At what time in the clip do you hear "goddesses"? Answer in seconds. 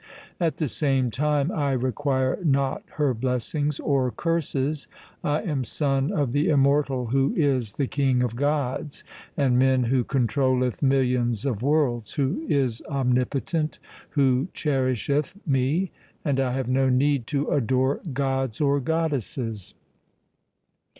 18.79-19.75